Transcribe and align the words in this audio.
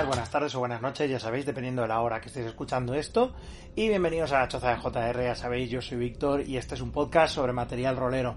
Buenas 0.00 0.30
tardes 0.30 0.54
o 0.54 0.58
buenas 0.58 0.80
noches, 0.80 1.08
ya 1.08 1.20
sabéis, 1.20 1.44
dependiendo 1.44 1.82
de 1.82 1.88
la 1.88 2.00
hora 2.00 2.18
que 2.18 2.28
estéis 2.28 2.46
escuchando 2.46 2.94
esto. 2.94 3.34
Y 3.76 3.88
bienvenidos 3.88 4.32
a 4.32 4.40
la 4.40 4.48
Choza 4.48 4.70
de 4.70 4.80
JR, 4.80 5.22
ya 5.22 5.34
sabéis, 5.34 5.70
yo 5.70 5.82
soy 5.82 5.98
Víctor 5.98 6.40
y 6.48 6.56
este 6.56 6.74
es 6.74 6.80
un 6.80 6.90
podcast 6.90 7.34
sobre 7.34 7.52
material 7.52 7.96
rolero. 7.96 8.36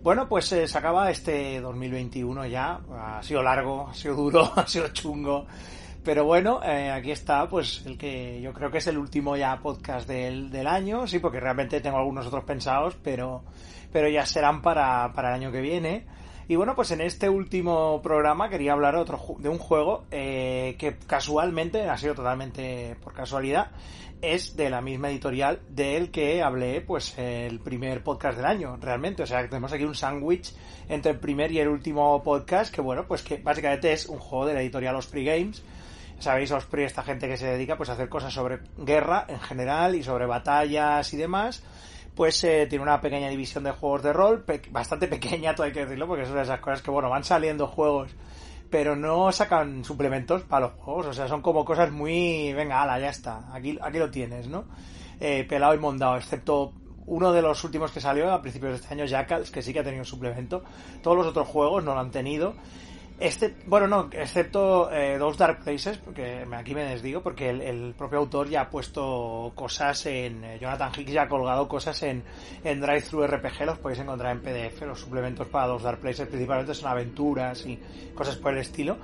Bueno, 0.00 0.28
pues 0.28 0.50
eh, 0.52 0.66
se 0.68 0.78
acaba 0.78 1.10
este 1.10 1.60
2021 1.60 2.46
ya, 2.46 2.80
ha 2.96 3.20
sido 3.22 3.42
largo, 3.42 3.88
ha 3.88 3.94
sido 3.94 4.14
duro, 4.14 4.52
ha 4.56 4.66
sido 4.66 4.88
chungo. 4.88 5.46
Pero 6.04 6.24
bueno, 6.24 6.62
eh, 6.62 6.90
aquí 6.90 7.10
está, 7.10 7.48
pues 7.48 7.82
el 7.84 7.98
que 7.98 8.40
yo 8.40 8.54
creo 8.54 8.70
que 8.70 8.78
es 8.78 8.86
el 8.86 8.96
último 8.96 9.36
ya 9.36 9.58
podcast 9.58 10.08
del, 10.08 10.50
del 10.50 10.68
año, 10.68 11.06
sí, 11.08 11.18
porque 11.18 11.40
realmente 11.40 11.80
tengo 11.80 11.98
algunos 11.98 12.26
otros 12.28 12.44
pensados, 12.44 12.96
pero, 13.02 13.42
pero 13.92 14.08
ya 14.08 14.24
serán 14.24 14.62
para, 14.62 15.12
para 15.12 15.30
el 15.30 15.34
año 15.34 15.52
que 15.52 15.60
viene. 15.60 16.06
Y 16.48 16.54
bueno, 16.54 16.76
pues 16.76 16.92
en 16.92 17.00
este 17.00 17.28
último 17.28 18.00
programa 18.02 18.48
quería 18.48 18.72
hablar 18.72 18.94
otro, 18.94 19.20
de 19.38 19.48
un 19.48 19.58
juego 19.58 20.04
eh, 20.12 20.76
que 20.78 20.96
casualmente, 20.96 21.88
ha 21.88 21.96
sido 21.98 22.14
totalmente 22.14 22.96
por 23.02 23.14
casualidad, 23.14 23.72
es 24.22 24.56
de 24.56 24.70
la 24.70 24.80
misma 24.80 25.10
editorial 25.10 25.60
del 25.68 26.12
que 26.12 26.42
hablé 26.42 26.80
pues 26.82 27.18
el 27.18 27.58
primer 27.58 28.04
podcast 28.04 28.36
del 28.36 28.46
año, 28.46 28.76
realmente. 28.80 29.24
O 29.24 29.26
sea, 29.26 29.42
tenemos 29.48 29.72
aquí 29.72 29.84
un 29.84 29.96
sándwich 29.96 30.54
entre 30.88 31.12
el 31.12 31.18
primer 31.18 31.50
y 31.50 31.58
el 31.58 31.68
último 31.68 32.22
podcast 32.22 32.72
que 32.72 32.80
bueno, 32.80 33.06
pues 33.08 33.22
que 33.22 33.38
básicamente 33.38 33.92
es 33.92 34.06
un 34.06 34.18
juego 34.18 34.46
de 34.46 34.54
la 34.54 34.62
editorial 34.62 34.94
Osprey 34.94 35.24
Games. 35.24 35.64
Sabéis, 36.20 36.52
Osprey, 36.52 36.84
esta 36.84 37.02
gente 37.02 37.28
que 37.28 37.36
se 37.36 37.46
dedica 37.46 37.76
pues 37.76 37.90
a 37.90 37.94
hacer 37.94 38.08
cosas 38.08 38.32
sobre 38.32 38.60
guerra 38.78 39.26
en 39.28 39.40
general 39.40 39.96
y 39.96 40.02
sobre 40.02 40.26
batallas 40.26 41.12
y 41.12 41.16
demás 41.16 41.62
pues 42.16 42.42
eh, 42.44 42.66
tiene 42.66 42.82
una 42.82 42.98
pequeña 42.98 43.28
división 43.28 43.62
de 43.62 43.72
juegos 43.72 44.02
de 44.02 44.12
rol, 44.14 44.44
bastante 44.70 45.06
pequeña, 45.06 45.54
todo 45.54 45.66
hay 45.66 45.72
que 45.72 45.84
decirlo, 45.84 46.08
porque 46.08 46.22
es 46.22 46.30
una 46.30 46.38
de 46.38 46.44
esas 46.44 46.60
cosas 46.60 46.80
que, 46.80 46.90
bueno, 46.90 47.10
van 47.10 47.22
saliendo 47.22 47.66
juegos, 47.66 48.10
pero 48.70 48.96
no 48.96 49.30
sacan 49.30 49.84
suplementos 49.84 50.42
para 50.42 50.68
los 50.68 50.80
juegos, 50.80 51.06
o 51.06 51.12
sea, 51.12 51.28
son 51.28 51.42
como 51.42 51.64
cosas 51.64 51.92
muy, 51.92 52.54
venga, 52.54 52.82
ala, 52.82 52.98
ya 52.98 53.10
está, 53.10 53.54
aquí, 53.54 53.78
aquí 53.82 53.98
lo 53.98 54.10
tienes, 54.10 54.48
¿no? 54.48 54.64
Eh, 55.20 55.44
pelado 55.46 55.74
y 55.74 55.78
mondado, 55.78 56.16
excepto 56.16 56.72
uno 57.04 57.32
de 57.32 57.42
los 57.42 57.62
últimos 57.64 57.92
que 57.92 58.00
salió 58.00 58.32
a 58.32 58.40
principios 58.40 58.72
de 58.72 58.76
este 58.78 58.94
año, 58.94 59.04
Jackals, 59.04 59.50
que 59.50 59.60
sí 59.60 59.74
que 59.74 59.80
ha 59.80 59.84
tenido 59.84 60.00
un 60.00 60.06
suplemento, 60.06 60.64
todos 61.02 61.18
los 61.18 61.26
otros 61.26 61.46
juegos 61.46 61.84
no 61.84 61.92
lo 61.92 62.00
han 62.00 62.10
tenido, 62.10 62.54
este, 63.18 63.54
bueno, 63.66 63.86
no, 63.86 64.10
excepto 64.12 64.90
eh, 64.92 65.16
Those 65.18 65.38
Dark 65.38 65.64
Places, 65.64 65.96
porque 65.98 66.46
aquí 66.52 66.74
me 66.74 66.84
desdigo, 66.84 67.22
porque 67.22 67.48
el, 67.48 67.94
propio 67.96 68.18
autor 68.18 68.48
ya 68.48 68.62
ha 68.62 68.70
puesto 68.70 69.52
cosas 69.54 70.04
en. 70.06 70.44
eh, 70.44 70.58
Jonathan 70.60 70.92
Hicks 70.96 71.12
ya 71.12 71.22
ha 71.22 71.28
colgado 71.28 71.66
cosas 71.66 72.02
en, 72.02 72.22
en 72.62 72.80
Drive-Thru 72.80 73.26
RPG, 73.26 73.64
los 73.64 73.78
podéis 73.78 74.00
encontrar 74.00 74.32
en 74.32 74.42
PDF. 74.42 74.82
Los 74.82 75.00
suplementos 75.00 75.46
para 75.46 75.66
Those 75.68 75.84
Dark 75.84 76.00
Places 76.00 76.28
principalmente 76.28 76.74
son 76.74 76.90
aventuras 76.90 77.64
y 77.66 77.78
cosas 78.14 78.36
por 78.36 78.52
el 78.52 78.58
estilo. 78.58 78.98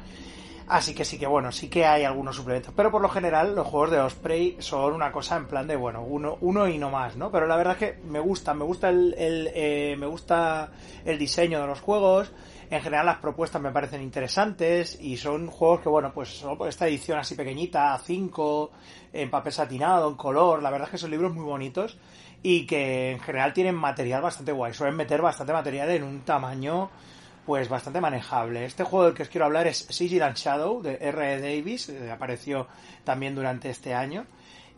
Así 0.72 0.94
que 0.94 1.04
sí 1.04 1.18
que 1.18 1.26
bueno, 1.26 1.52
sí 1.52 1.68
que 1.68 1.84
hay 1.84 2.04
algunos 2.04 2.34
suplementos. 2.34 2.72
Pero 2.74 2.90
por 2.90 3.02
lo 3.02 3.10
general 3.10 3.54
los 3.54 3.66
juegos 3.66 3.90
de 3.90 4.00
Osprey 4.00 4.56
son 4.58 4.94
una 4.94 5.12
cosa 5.12 5.36
en 5.36 5.46
plan 5.46 5.66
de 5.66 5.76
bueno, 5.76 6.02
uno, 6.02 6.38
uno 6.40 6.66
y 6.66 6.78
no 6.78 6.88
más, 6.88 7.14
¿no? 7.14 7.30
Pero 7.30 7.46
la 7.46 7.56
verdad 7.56 7.74
es 7.74 7.78
que 7.78 8.00
me 8.04 8.20
gusta, 8.20 8.54
me 8.54 8.64
gusta 8.64 8.88
el, 8.88 9.14
el, 9.18 9.50
eh, 9.54 9.96
me 9.98 10.06
gusta 10.06 10.70
el 11.04 11.18
diseño 11.18 11.60
de 11.60 11.66
los 11.66 11.82
juegos. 11.82 12.32
En 12.70 12.80
general 12.80 13.04
las 13.04 13.18
propuestas 13.18 13.60
me 13.60 13.70
parecen 13.70 14.00
interesantes 14.00 14.98
y 14.98 15.18
son 15.18 15.48
juegos 15.48 15.80
que 15.80 15.90
bueno, 15.90 16.10
pues 16.14 16.42
por 16.56 16.66
esta 16.66 16.88
edición 16.88 17.18
así 17.18 17.34
pequeñita, 17.34 17.92
a 17.92 17.98
5, 17.98 18.70
en 19.12 19.30
papel 19.30 19.52
satinado, 19.52 20.08
en 20.08 20.14
color, 20.14 20.62
la 20.62 20.70
verdad 20.70 20.88
es 20.88 20.92
que 20.92 20.98
son 20.98 21.10
libros 21.10 21.34
muy 21.34 21.44
bonitos 21.44 21.98
y 22.42 22.64
que 22.64 23.10
en 23.10 23.20
general 23.20 23.52
tienen 23.52 23.74
material 23.74 24.22
bastante 24.22 24.52
guay. 24.52 24.72
Suelen 24.72 24.96
meter 24.96 25.20
bastante 25.20 25.52
material 25.52 25.90
en 25.90 26.02
un 26.02 26.22
tamaño 26.22 26.88
pues 27.47 27.69
bastante 27.69 28.00
manejable. 28.00 28.64
Este 28.64 28.84
juego 28.84 29.06
del 29.06 29.14
que 29.14 29.22
os 29.25 29.28
quiero 29.28 29.47
hablar 29.47 29.66
es 29.66 29.78
Sigil 29.91 30.22
and 30.22 30.36
Shadow 30.36 30.82
de 30.82 30.98
R. 31.00 31.41
Davis, 31.41 31.88
eh, 31.88 32.10
apareció 32.10 32.69
también 33.04 33.34
durante 33.34 33.70
este 33.70 33.94
año. 33.94 34.26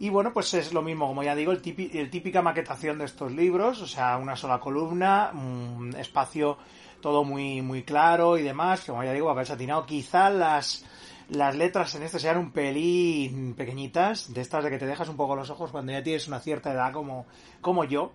Y 0.01 0.09
bueno, 0.09 0.33
pues 0.33 0.53
es 0.55 0.73
lo 0.73 0.83
mismo, 0.83 1.07
como 1.07 1.23
ya 1.23 1.37
digo, 1.37 1.53
el, 1.53 1.63
típi- 1.63 1.95
el 1.95 2.11
típica 2.11 2.43
maquetación 2.43 2.99
de 2.99 3.05
estos 3.05 3.31
libros, 3.31 3.81
o 3.81 3.87
sea, 3.87 4.17
una 4.17 4.35
sola 4.35 4.59
columna, 4.59 5.31
un 5.33 5.95
espacio 5.97 6.59
todo 7.01 7.23
muy, 7.23 7.63
muy 7.63 7.83
claro 7.85 8.37
y 8.39 8.43
demás, 8.43 8.83
como 8.85 9.05
ya 9.05 9.13
digo, 9.13 9.29
papel 9.29 9.47
satinado. 9.47 9.85
Quizá 9.87 10.31
las, 10.31 10.85
las 11.29 11.55
letras 11.55 11.95
en 11.95 12.03
este 12.03 12.19
sean 12.19 12.39
un 12.39 12.51
pelín 12.51 13.55
pequeñitas, 13.55 14.33
de 14.33 14.41
estas 14.41 14.65
de 14.65 14.71
que 14.71 14.79
te 14.79 14.87
dejas 14.87 15.09
un 15.09 15.17
poco 15.17 15.37
los 15.37 15.51
ojos 15.51 15.71
cuando 15.71 15.93
ya 15.93 16.03
tienes 16.03 16.27
una 16.27 16.41
cierta 16.41 16.73
edad 16.73 16.93
como, 16.93 17.27
como 17.61 17.85
yo. 17.85 18.13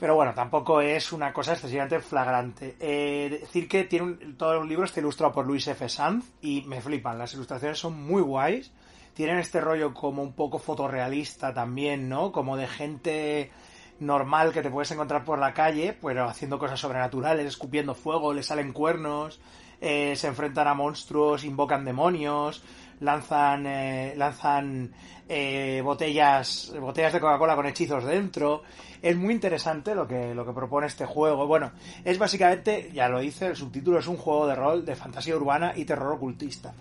Pero 0.00 0.14
bueno, 0.14 0.32
tampoco 0.32 0.80
es 0.80 1.12
una 1.12 1.30
cosa 1.30 1.52
excesivamente 1.52 2.00
flagrante. 2.00 2.74
Eh, 2.80 3.38
decir 3.42 3.68
que 3.68 3.84
tiene 3.84 4.06
un, 4.06 4.36
todo 4.38 4.62
el 4.62 4.68
libro 4.68 4.86
está 4.86 5.00
ilustrado 5.00 5.34
por 5.34 5.46
Luis 5.46 5.68
F. 5.68 5.86
Sanz 5.90 6.24
y 6.40 6.62
me 6.62 6.80
flipan. 6.80 7.18
Las 7.18 7.34
ilustraciones 7.34 7.78
son 7.78 8.02
muy 8.02 8.22
guays. 8.22 8.72
Tienen 9.12 9.36
este 9.36 9.60
rollo 9.60 9.92
como 9.92 10.22
un 10.22 10.32
poco 10.32 10.58
fotorrealista 10.58 11.52
también, 11.52 12.08
¿no? 12.08 12.32
Como 12.32 12.56
de 12.56 12.66
gente 12.66 13.50
normal 13.98 14.52
que 14.54 14.62
te 14.62 14.70
puedes 14.70 14.90
encontrar 14.90 15.22
por 15.22 15.38
la 15.38 15.52
calle, 15.52 15.94
pero 16.00 16.24
haciendo 16.24 16.58
cosas 16.58 16.80
sobrenaturales, 16.80 17.44
escupiendo 17.44 17.94
fuego, 17.94 18.32
le 18.32 18.42
salen 18.42 18.72
cuernos, 18.72 19.38
eh, 19.80 20.14
se 20.16 20.26
enfrentan 20.26 20.68
a 20.68 20.74
monstruos, 20.74 21.44
invocan 21.44 21.84
demonios, 21.84 22.62
lanzan 23.00 23.66
eh, 23.66 24.14
lanzan 24.16 24.92
eh, 25.28 25.80
botellas 25.84 26.72
botellas 26.80 27.12
de 27.12 27.20
Coca-Cola 27.20 27.56
con 27.56 27.66
hechizos 27.66 28.04
dentro. 28.04 28.62
Es 29.02 29.16
muy 29.16 29.32
interesante 29.32 29.94
lo 29.94 30.06
que 30.06 30.34
lo 30.34 30.44
que 30.44 30.52
propone 30.52 30.86
este 30.86 31.06
juego. 31.06 31.46
Bueno, 31.46 31.72
es 32.04 32.18
básicamente, 32.18 32.90
ya 32.92 33.08
lo 33.08 33.20
dice, 33.20 33.46
el 33.46 33.56
subtítulo 33.56 33.98
es 33.98 34.06
un 34.06 34.16
juego 34.16 34.46
de 34.46 34.54
rol 34.54 34.84
de 34.84 34.96
fantasía 34.96 35.36
urbana 35.36 35.72
y 35.74 35.84
terror 35.84 36.12
ocultista. 36.12 36.74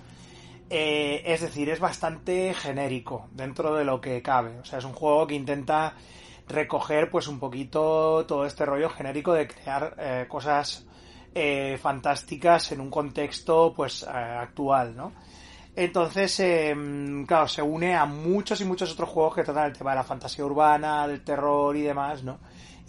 Eh, 0.70 1.24
es 1.26 1.42
decir, 1.42 1.70
es 1.70 1.80
bastante 1.80 2.54
genérico 2.54 3.28
dentro 3.32 3.76
de 3.76 3.84
lo 3.86 4.00
que 4.00 4.22
cabe. 4.22 4.60
O 4.60 4.66
sea, 4.66 4.80
es 4.80 4.86
un 4.86 4.94
juego 4.94 5.26
que 5.26 5.34
intenta 5.34 5.96
recoger 6.48 7.10
pues 7.10 7.28
un 7.28 7.40
poquito 7.40 8.26
todo 8.28 8.46
este 8.46 8.66
rollo 8.66 8.90
genérico 8.90 9.34
de 9.34 9.48
crear 9.48 9.96
eh, 9.98 10.26
cosas 10.28 10.86
eh, 11.34 11.78
fantásticas 11.82 12.72
en 12.72 12.82
un 12.82 12.90
contexto 12.90 13.74
pues 13.76 14.04
eh, 14.04 14.08
actual, 14.10 14.96
¿no? 14.96 15.12
Entonces, 15.76 16.40
eh, 16.42 16.76
claro, 17.26 17.48
se 17.48 17.62
une 17.62 17.96
a 17.96 18.06
muchos 18.06 18.60
y 18.60 18.66
muchos 18.66 18.92
otros 18.92 19.10
juegos 19.10 19.36
que 19.36 19.44
tratan 19.44 19.68
el 19.68 19.78
tema 19.78 19.92
de 19.92 19.98
la 19.98 20.04
fantasía 20.04 20.44
urbana, 20.44 21.08
del 21.08 21.24
terror 21.24 21.76
y 21.78 21.84
demás, 21.84 22.24
¿no? 22.24 22.40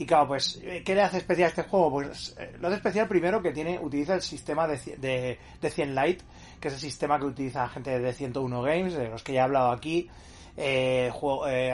Y 0.00 0.06
claro, 0.06 0.28
pues, 0.28 0.58
eh, 0.64 0.82
¿qué 0.82 0.94
le 0.94 1.02
hace 1.02 1.18
especial 1.18 1.46
a 1.46 1.48
este 1.50 1.62
juego? 1.62 1.90
Pues 1.90 2.34
eh, 2.38 2.56
lo 2.58 2.68
hace 2.68 2.78
especial 2.78 3.06
primero 3.06 3.42
que 3.42 3.52
tiene, 3.52 3.78
utiliza 3.78 4.14
el 4.14 4.22
sistema 4.22 4.66
de, 4.66 4.78
de, 4.96 5.38
de 5.60 5.70
100 5.70 5.94
Light, 5.94 6.22
que 6.58 6.68
es 6.68 6.74
el 6.74 6.80
sistema 6.80 7.18
que 7.18 7.26
utiliza 7.26 7.68
gente 7.68 8.00
de 8.00 8.12
101 8.12 8.62
Games, 8.62 8.94
de 8.94 9.08
los 9.10 9.22
que 9.22 9.34
ya 9.34 9.42
he 9.42 9.44
hablado 9.44 9.70
aquí. 9.70 10.08
Eh, 10.56 11.12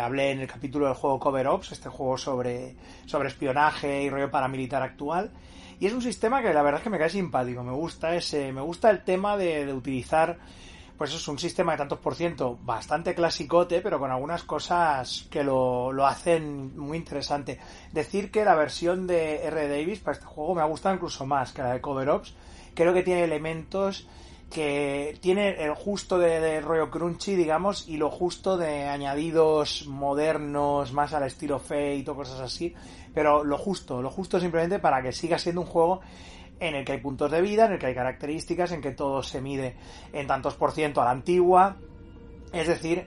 hablé 0.00 0.32
en 0.32 0.40
el 0.40 0.48
capítulo 0.48 0.86
del 0.86 0.96
juego 0.96 1.20
Cover 1.20 1.46
Ops, 1.46 1.72
este 1.72 1.88
juego 1.88 2.18
sobre, 2.18 2.74
sobre 3.06 3.28
espionaje 3.28 4.02
y 4.02 4.10
rollo 4.10 4.30
paramilitar 4.30 4.82
actual. 4.82 5.30
Y 5.78 5.86
es 5.86 5.92
un 5.92 6.02
sistema 6.02 6.42
que 6.42 6.54
la 6.54 6.62
verdad 6.62 6.80
es 6.80 6.84
que 6.84 6.90
me 6.90 6.98
cae 6.98 7.10
simpático, 7.10 7.62
me 7.62 7.72
gusta 7.72 8.14
ese, 8.14 8.52
me 8.52 8.62
gusta 8.62 8.90
el 8.90 9.04
tema 9.04 9.36
de, 9.36 9.72
utilizar 9.72 10.38
pues 10.96 11.12
es 11.12 11.28
un 11.28 11.38
sistema 11.38 11.72
de 11.72 11.78
tantos 11.78 11.98
por 11.98 12.14
ciento 12.14 12.58
bastante 12.62 13.14
clasicote, 13.14 13.82
pero 13.82 13.98
con 13.98 14.10
algunas 14.10 14.44
cosas 14.44 15.26
que 15.30 15.44
lo, 15.44 15.92
lo 15.92 16.06
hacen 16.06 16.74
muy 16.78 16.96
interesante. 16.96 17.60
Decir 17.92 18.30
que 18.30 18.46
la 18.46 18.54
versión 18.54 19.06
de 19.06 19.44
R. 19.44 19.68
Davis 19.68 20.00
para 20.00 20.14
este 20.14 20.26
juego 20.26 20.54
me 20.54 20.62
ha 20.62 20.64
gustado 20.64 20.94
incluso 20.94 21.26
más 21.26 21.52
que 21.52 21.60
la 21.60 21.74
de 21.74 21.82
Cover 21.82 22.08
Ops. 22.08 22.34
Creo 22.74 22.94
que 22.94 23.02
tiene 23.02 23.24
elementos 23.24 24.08
que 24.50 25.18
tiene 25.20 25.64
el 25.64 25.74
justo 25.74 26.18
de, 26.18 26.60
rollo 26.60 26.90
crunchy, 26.90 27.34
digamos, 27.34 27.88
y 27.88 27.96
lo 27.96 28.10
justo 28.10 28.56
de 28.56 28.84
añadidos 28.84 29.86
modernos, 29.86 30.92
más 30.92 31.12
al 31.12 31.24
estilo 31.24 31.58
Fate 31.58 32.04
o 32.08 32.14
cosas 32.14 32.40
así, 32.40 32.74
pero 33.12 33.44
lo 33.44 33.58
justo, 33.58 34.00
lo 34.02 34.10
justo 34.10 34.38
simplemente 34.38 34.78
para 34.78 35.02
que 35.02 35.12
siga 35.12 35.38
siendo 35.38 35.62
un 35.62 35.66
juego 35.66 36.00
en 36.60 36.74
el 36.74 36.84
que 36.84 36.92
hay 36.92 37.00
puntos 37.00 37.30
de 37.30 37.42
vida, 37.42 37.66
en 37.66 37.72
el 37.72 37.78
que 37.78 37.86
hay 37.86 37.94
características, 37.94 38.72
en 38.72 38.80
que 38.80 38.92
todo 38.92 39.22
se 39.22 39.40
mide 39.40 39.76
en 40.12 40.26
tantos 40.26 40.54
por 40.54 40.72
ciento 40.72 41.02
a 41.02 41.04
la 41.04 41.10
antigua. 41.10 41.76
Es 42.52 42.68
decir, 42.68 43.06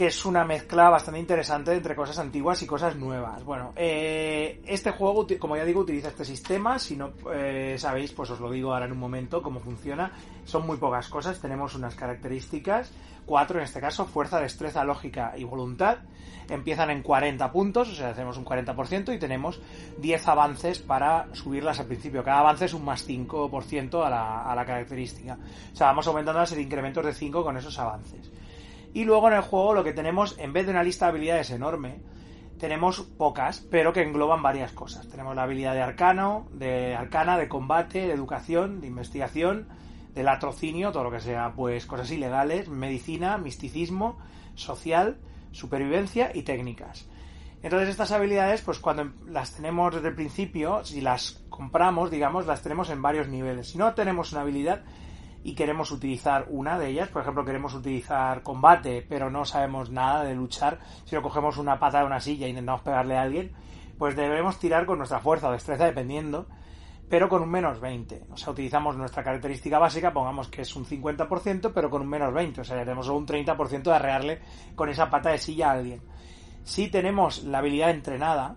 que 0.00 0.06
es 0.06 0.24
una 0.24 0.46
mezcla 0.46 0.88
bastante 0.88 1.20
interesante 1.20 1.74
entre 1.74 1.94
cosas 1.94 2.18
antiguas 2.18 2.62
y 2.62 2.66
cosas 2.66 2.96
nuevas. 2.96 3.44
Bueno, 3.44 3.74
eh, 3.76 4.62
este 4.64 4.92
juego, 4.92 5.26
como 5.38 5.58
ya 5.58 5.66
digo, 5.66 5.80
utiliza 5.80 6.08
este 6.08 6.24
sistema. 6.24 6.78
Si 6.78 6.96
no 6.96 7.12
eh, 7.34 7.76
sabéis, 7.76 8.10
pues 8.12 8.30
os 8.30 8.40
lo 8.40 8.50
digo 8.50 8.72
ahora 8.72 8.86
en 8.86 8.92
un 8.92 8.98
momento 8.98 9.42
cómo 9.42 9.60
funciona. 9.60 10.10
Son 10.46 10.66
muy 10.66 10.78
pocas 10.78 11.06
cosas. 11.10 11.38
Tenemos 11.38 11.74
unas 11.74 11.96
características, 11.96 12.90
cuatro 13.26 13.58
en 13.58 13.64
este 13.64 13.78
caso, 13.78 14.06
fuerza, 14.06 14.40
destreza, 14.40 14.84
lógica 14.84 15.34
y 15.36 15.44
voluntad. 15.44 15.98
Empiezan 16.48 16.88
en 16.88 17.02
40 17.02 17.52
puntos, 17.52 17.90
o 17.90 17.94
sea, 17.94 18.08
hacemos 18.08 18.38
un 18.38 18.46
40% 18.46 19.14
y 19.14 19.18
tenemos 19.18 19.60
10 19.98 20.28
avances 20.28 20.78
para 20.78 21.26
subirlas 21.34 21.78
al 21.78 21.88
principio. 21.88 22.24
Cada 22.24 22.38
avance 22.38 22.64
es 22.64 22.72
un 22.72 22.86
más 22.86 23.06
5% 23.06 24.02
a 24.02 24.08
la, 24.08 24.50
a 24.50 24.54
la 24.54 24.64
característica. 24.64 25.36
O 25.74 25.76
sea, 25.76 25.88
vamos 25.88 26.06
aumentando 26.06 26.40
las 26.40 26.56
incrementos 26.56 27.04
de 27.04 27.12
5 27.12 27.44
con 27.44 27.58
esos 27.58 27.78
avances. 27.78 28.30
Y 28.92 29.04
luego 29.04 29.28
en 29.28 29.34
el 29.34 29.42
juego 29.42 29.74
lo 29.74 29.84
que 29.84 29.92
tenemos, 29.92 30.36
en 30.38 30.52
vez 30.52 30.66
de 30.66 30.72
una 30.72 30.82
lista 30.82 31.06
de 31.06 31.10
habilidades 31.10 31.50
enorme, 31.50 32.00
tenemos 32.58 33.00
pocas, 33.00 33.60
pero 33.70 33.92
que 33.92 34.02
engloban 34.02 34.42
varias 34.42 34.72
cosas. 34.72 35.08
Tenemos 35.08 35.34
la 35.34 35.44
habilidad 35.44 35.74
de 35.74 35.82
arcano, 35.82 36.48
de 36.52 36.94
arcana, 36.94 37.38
de 37.38 37.48
combate, 37.48 38.06
de 38.06 38.12
educación, 38.12 38.80
de 38.80 38.88
investigación, 38.88 39.68
de 40.14 40.22
latrocinio, 40.22 40.92
todo 40.92 41.04
lo 41.04 41.10
que 41.10 41.20
sea, 41.20 41.52
pues 41.54 41.86
cosas 41.86 42.10
ilegales, 42.10 42.68
medicina, 42.68 43.38
misticismo, 43.38 44.18
social, 44.54 45.18
supervivencia 45.52 46.32
y 46.34 46.42
técnicas. 46.42 47.08
Entonces 47.62 47.90
estas 47.90 48.12
habilidades, 48.12 48.62
pues 48.62 48.78
cuando 48.78 49.10
las 49.26 49.54
tenemos 49.54 49.94
desde 49.94 50.08
el 50.08 50.14
principio, 50.14 50.84
si 50.84 51.00
las 51.00 51.44
compramos, 51.48 52.10
digamos, 52.10 52.46
las 52.46 52.62
tenemos 52.62 52.90
en 52.90 53.02
varios 53.02 53.28
niveles. 53.28 53.68
Si 53.68 53.78
no 53.78 53.94
tenemos 53.94 54.32
una 54.32 54.42
habilidad, 54.42 54.82
y 55.42 55.54
queremos 55.54 55.90
utilizar 55.90 56.46
una 56.50 56.78
de 56.78 56.88
ellas, 56.88 57.08
por 57.08 57.22
ejemplo, 57.22 57.44
queremos 57.44 57.74
utilizar 57.74 58.42
combate, 58.42 59.04
pero 59.08 59.30
no 59.30 59.44
sabemos 59.44 59.90
nada 59.90 60.24
de 60.24 60.34
luchar, 60.34 60.78
si 61.04 61.14
lo 61.14 61.22
cogemos 61.22 61.56
una 61.56 61.78
pata 61.78 62.00
de 62.00 62.06
una 62.06 62.20
silla 62.20 62.46
e 62.46 62.50
intentamos 62.50 62.82
pegarle 62.82 63.16
a 63.16 63.22
alguien, 63.22 63.52
pues 63.98 64.16
deberemos 64.16 64.58
tirar 64.58 64.86
con 64.86 64.98
nuestra 64.98 65.20
fuerza 65.20 65.48
o 65.48 65.52
destreza, 65.52 65.84
dependiendo, 65.84 66.46
pero 67.08 67.28
con 67.28 67.42
un 67.42 67.50
menos 67.50 67.80
20. 67.80 68.28
O 68.30 68.36
sea, 68.36 68.52
utilizamos 68.52 68.96
nuestra 68.96 69.24
característica 69.24 69.78
básica, 69.78 70.12
pongamos 70.12 70.48
que 70.48 70.62
es 70.62 70.76
un 70.76 70.84
50%, 70.86 71.72
pero 71.74 71.90
con 71.90 72.02
un 72.02 72.08
menos 72.08 72.32
20. 72.32 72.60
O 72.60 72.64
sea, 72.64 72.78
tenemos 72.78 73.08
un 73.08 73.26
30% 73.26 73.82
de 73.82 73.94
arrearle 73.94 74.40
con 74.74 74.88
esa 74.88 75.10
pata 75.10 75.30
de 75.30 75.38
silla 75.38 75.70
a 75.70 75.72
alguien. 75.72 76.02
Si 76.62 76.88
tenemos 76.88 77.44
la 77.44 77.58
habilidad 77.58 77.90
entrenada, 77.90 78.56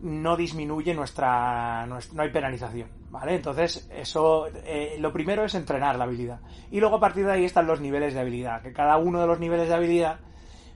no 0.00 0.36
disminuye 0.36 0.94
nuestra, 0.94 1.86
no 1.86 2.22
hay 2.22 2.30
penalización, 2.30 2.88
¿vale? 3.10 3.34
Entonces, 3.34 3.88
eso, 3.92 4.46
eh, 4.64 4.96
lo 4.98 5.12
primero 5.12 5.44
es 5.44 5.54
entrenar 5.54 5.96
la 5.96 6.04
habilidad. 6.04 6.40
Y 6.70 6.80
luego 6.80 6.96
a 6.96 7.00
partir 7.00 7.24
de 7.26 7.32
ahí 7.32 7.44
están 7.44 7.66
los 7.66 7.80
niveles 7.80 8.14
de 8.14 8.20
habilidad, 8.20 8.62
que 8.62 8.72
cada 8.72 8.96
uno 8.96 9.20
de 9.20 9.26
los 9.26 9.40
niveles 9.40 9.68
de 9.68 9.74
habilidad, 9.74 10.20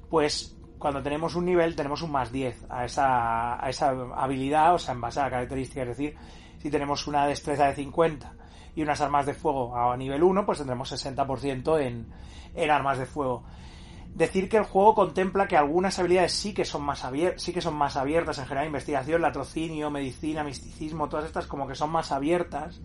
pues 0.09 0.57
cuando 0.79 1.03
tenemos 1.03 1.37
un 1.37 1.45
nivel 1.45 1.77
tenemos 1.77 2.03
un 2.03 2.11
más 2.11 2.33
10 2.33 2.67
a 2.69 2.85
esa, 2.85 3.65
a 3.65 3.71
esa 3.71 3.91
habilidad, 4.17 4.75
o 4.75 4.79
sea, 4.79 4.95
en 4.95 5.01
base 5.01 5.21
a 5.21 5.25
la 5.25 5.31
característica, 5.31 5.83
es 5.83 5.89
decir, 5.89 6.17
si 6.59 6.71
tenemos 6.71 7.07
una 7.07 7.27
destreza 7.27 7.67
de 7.67 7.75
50 7.75 8.33
y 8.75 8.83
unas 8.83 9.01
armas 9.01 9.27
de 9.27 9.35
fuego 9.35 9.77
a 9.77 9.97
nivel 9.97 10.23
1, 10.23 10.45
pues 10.45 10.59
tendremos 10.59 10.93
60% 10.93 11.81
en, 11.81 12.07
en 12.55 12.71
armas 12.71 12.99
de 12.99 13.07
fuego 13.07 13.45
decir 14.15 14.49
que 14.49 14.59
el 14.59 14.65
juego 14.65 14.95
contempla 14.95 15.49
que 15.49 15.57
algunas 15.57 15.99
habilidades 15.99 16.33
sí 16.33 16.53
que 16.53 16.65
son 16.65 16.83
más 16.83 17.05
abiertas, 17.05 17.43
sí 17.43 17.53
que 17.53 17.61
son 17.61 17.75
más 17.75 17.97
abiertas 17.97 18.39
en 18.39 18.47
general, 18.47 18.67
investigación, 18.67 19.23
latrocinio, 19.23 19.91
medicina, 19.91 20.45
misticismo, 20.45 21.09
todas 21.09 21.27
estas 21.27 21.47
como 21.47 21.67
que 21.67 21.75
son 21.75 21.91
más 21.91 22.13
abiertas. 22.13 22.81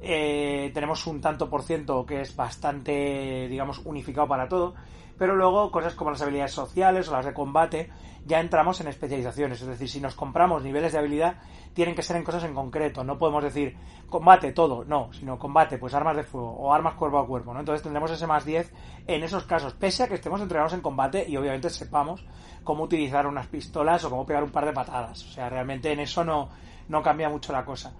Eh, 0.00 0.70
tenemos 0.74 1.06
un 1.06 1.20
tanto 1.20 1.48
por 1.48 1.62
ciento 1.62 2.04
que 2.04 2.20
es 2.20 2.34
bastante, 2.34 3.46
digamos, 3.48 3.78
unificado 3.84 4.28
para 4.28 4.48
todo. 4.48 4.74
Pero 5.18 5.36
luego 5.36 5.70
cosas 5.70 5.94
como 5.94 6.10
las 6.10 6.22
habilidades 6.22 6.52
sociales 6.52 7.08
o 7.08 7.12
las 7.12 7.26
de 7.26 7.34
combate 7.34 7.90
ya 8.24 8.40
entramos 8.40 8.80
en 8.80 8.88
especializaciones. 8.88 9.60
Es 9.60 9.66
decir, 9.66 9.88
si 9.88 10.00
nos 10.00 10.14
compramos 10.14 10.62
niveles 10.62 10.92
de 10.92 10.98
habilidad, 10.98 11.36
tienen 11.74 11.94
que 11.94 12.02
ser 12.02 12.16
en 12.16 12.24
cosas 12.24 12.44
en 12.44 12.54
concreto. 12.54 13.04
No 13.04 13.18
podemos 13.18 13.42
decir 13.42 13.76
combate 14.08 14.52
todo, 14.52 14.84
no, 14.84 15.12
sino 15.12 15.38
combate, 15.38 15.78
pues 15.78 15.94
armas 15.94 16.16
de 16.16 16.22
fuego 16.22 16.50
o 16.50 16.72
armas 16.72 16.94
cuerpo 16.94 17.18
a 17.18 17.26
cuerpo, 17.26 17.52
¿no? 17.52 17.60
Entonces 17.60 17.82
tendremos 17.82 18.10
ese 18.10 18.26
más 18.26 18.44
10 18.44 18.72
en 19.06 19.22
esos 19.22 19.44
casos, 19.44 19.72
pese 19.74 20.04
a 20.04 20.08
que 20.08 20.14
estemos 20.14 20.40
entrenados 20.40 20.74
en 20.74 20.82
combate 20.82 21.28
y 21.28 21.36
obviamente 21.36 21.70
sepamos 21.70 22.24
cómo 22.62 22.84
utilizar 22.84 23.26
unas 23.26 23.46
pistolas 23.46 24.04
o 24.04 24.10
cómo 24.10 24.26
pegar 24.26 24.44
un 24.44 24.50
par 24.50 24.66
de 24.66 24.72
patadas. 24.72 25.24
O 25.24 25.32
sea, 25.32 25.48
realmente 25.48 25.90
en 25.90 26.00
eso 26.00 26.24
no, 26.24 26.50
no 26.88 27.02
cambia 27.02 27.28
mucho 27.28 27.52
la 27.52 27.64
cosa. 27.64 27.92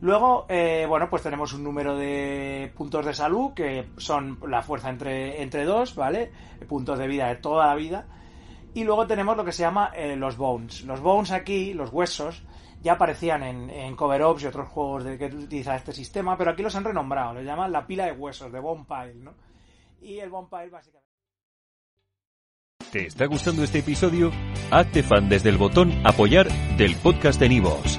Luego, 0.00 0.46
eh, 0.48 0.86
bueno, 0.88 1.08
pues 1.08 1.22
tenemos 1.22 1.52
un 1.52 1.64
número 1.64 1.96
de 1.96 2.72
puntos 2.76 3.06
de 3.06 3.14
salud 3.14 3.54
que 3.54 3.86
son 3.96 4.38
la 4.46 4.62
fuerza 4.62 4.90
entre, 4.90 5.42
entre 5.42 5.64
dos, 5.64 5.94
¿vale? 5.94 6.30
Puntos 6.68 6.98
de 6.98 7.06
vida 7.06 7.28
de 7.28 7.36
toda 7.36 7.66
la 7.66 7.74
vida. 7.74 8.06
Y 8.74 8.84
luego 8.84 9.06
tenemos 9.06 9.36
lo 9.36 9.44
que 9.44 9.52
se 9.52 9.62
llama 9.62 9.92
eh, 9.94 10.16
los 10.16 10.36
bones. 10.36 10.82
Los 10.84 11.00
bones 11.00 11.30
aquí, 11.30 11.72
los 11.74 11.90
huesos, 11.90 12.42
ya 12.82 12.92
aparecían 12.92 13.42
en, 13.42 13.70
en 13.70 13.96
Cover 13.96 14.22
Ops 14.22 14.42
y 14.42 14.46
otros 14.46 14.68
juegos 14.68 15.04
de 15.04 15.16
que 15.16 15.26
utiliza 15.26 15.74
este 15.74 15.92
sistema, 15.92 16.36
pero 16.36 16.50
aquí 16.50 16.62
los 16.62 16.76
han 16.76 16.84
renombrado, 16.84 17.34
le 17.34 17.44
llaman 17.44 17.72
la 17.72 17.86
pila 17.86 18.04
de 18.04 18.12
huesos, 18.12 18.52
de 18.52 18.60
Bone 18.60 18.84
Pile, 18.86 19.22
¿no? 19.22 19.34
Y 20.02 20.18
el 20.18 20.28
Bone 20.28 20.48
Pile 20.50 20.68
básicamente... 20.68 21.04
¿Te 22.92 23.06
está 23.06 23.26
gustando 23.26 23.64
este 23.64 23.78
episodio? 23.78 24.30
Hazte 24.70 25.02
fan 25.02 25.28
desde 25.28 25.48
el 25.48 25.56
botón 25.56 25.92
apoyar 26.04 26.48
del 26.76 26.94
podcast 26.96 27.40
de 27.40 27.48
Nivos. 27.48 27.98